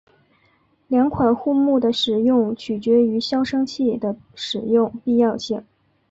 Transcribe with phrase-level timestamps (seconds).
[0.87, 5.63] 两款护木的使用取决于消声器的使用必要性。